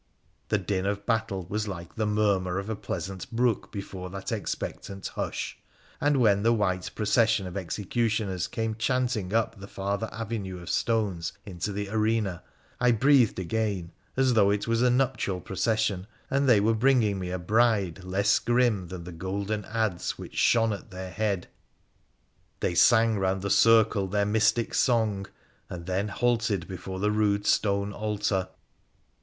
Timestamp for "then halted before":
25.85-26.99